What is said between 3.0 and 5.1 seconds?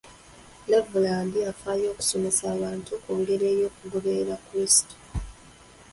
ku ngeri y'okugoberera krisitu.